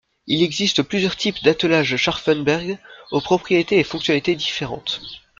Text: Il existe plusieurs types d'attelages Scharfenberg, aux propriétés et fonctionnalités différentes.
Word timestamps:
Il 0.25 0.41
existe 0.41 0.81
plusieurs 0.81 1.15
types 1.15 1.43
d'attelages 1.43 1.95
Scharfenberg, 1.95 2.79
aux 3.11 3.21
propriétés 3.21 3.77
et 3.77 3.83
fonctionnalités 3.83 4.33
différentes. 4.35 4.99